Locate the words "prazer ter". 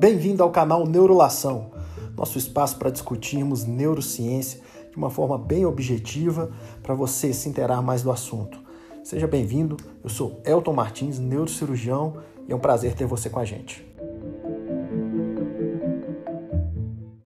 12.58-13.04